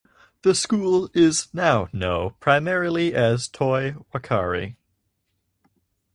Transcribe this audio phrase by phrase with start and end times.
[0.41, 4.75] The school is now know primarily as Toi Whakaari.